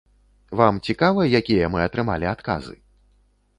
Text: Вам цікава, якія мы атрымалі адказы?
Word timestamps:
Вам 0.61 0.79
цікава, 0.91 1.27
якія 1.41 1.69
мы 1.75 1.79
атрымалі 1.85 2.25
адказы? 2.33 2.75